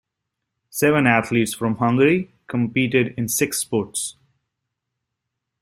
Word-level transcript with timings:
Seven 0.71 1.05
athletes 1.05 1.53
from 1.53 1.75
Hungary 1.75 2.33
competed 2.47 3.13
in 3.17 3.27
six 3.27 3.59
sports. 3.59 4.15